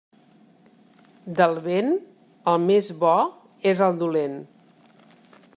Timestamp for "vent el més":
1.67-2.91